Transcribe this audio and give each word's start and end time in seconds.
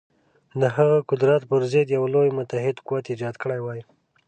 د 0.61 0.63
هغه 0.75 0.97
قدرت 1.09 1.41
پر 1.49 1.61
ضد 1.71 1.87
یو 1.97 2.05
لوی 2.13 2.29
متحد 2.37 2.77
قوت 2.87 3.05
ایجاد 3.09 3.35
کړی 3.43 3.59
وای. 3.61 3.81